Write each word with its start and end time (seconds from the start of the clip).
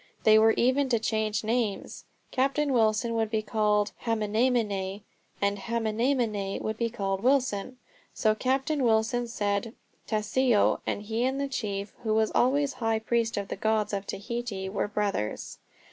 They 0.23 0.39
were 0.39 0.53
even 0.53 0.89
to 0.89 0.97
change 0.97 1.43
names. 1.43 2.05
Captain 2.31 2.73
Wilson 2.73 3.13
would 3.13 3.29
be 3.29 3.43
called 3.43 3.91
Haamanemane, 4.05 5.03
and 5.39 5.59
Haamanemane 5.59 6.59
would 6.63 6.77
be 6.77 6.89
called 6.89 7.21
Wilson. 7.21 7.77
So 8.11 8.33
Captain 8.33 8.83
Wilson 8.83 9.27
said 9.27 9.75
"Taio," 10.07 10.79
and 10.87 11.03
he 11.03 11.23
and 11.23 11.39
the 11.39 11.47
chief, 11.47 11.93
who 12.01 12.15
was 12.15 12.31
also 12.31 12.77
high 12.77 12.97
priest 12.97 13.37
of 13.37 13.49
the 13.49 13.55
gods 13.55 13.93
of 13.93 14.07
Tahiti, 14.07 14.67
were 14.69 14.87
brothers. 14.87 15.59